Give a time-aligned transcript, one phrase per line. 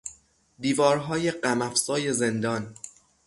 [0.59, 2.75] دیوارهای غم افزای زندان